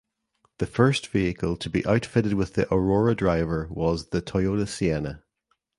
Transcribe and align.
The 0.57 0.65
first 0.65 1.05
vehicle 1.09 1.55
to 1.57 1.69
be 1.69 1.85
outfitted 1.85 2.33
with 2.33 2.55
the 2.55 2.65
Aurora 2.73 3.13
Driver 3.13 3.67
was 3.69 4.07
the 4.09 4.19
Toyota 4.19 4.67
Sienna. 4.67 5.21